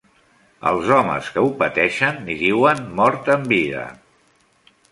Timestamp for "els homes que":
0.69-1.43